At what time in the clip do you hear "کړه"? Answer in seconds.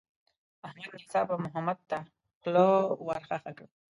3.57-3.67